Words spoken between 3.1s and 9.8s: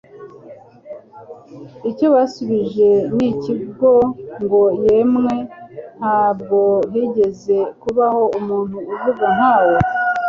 n iki ngo: «Yemwe ntabwo higeze kubaho umuntu uvuga nka we.».